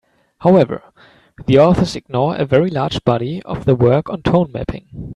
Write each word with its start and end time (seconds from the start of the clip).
However, 0.39 0.81
the 1.45 1.59
authors 1.59 1.95
ignore 1.95 2.35
a 2.35 2.43
very 2.43 2.71
large 2.71 3.03
body 3.03 3.39
of 3.43 3.67
work 3.67 4.09
on 4.09 4.23
tone 4.23 4.51
mapping. 4.51 4.87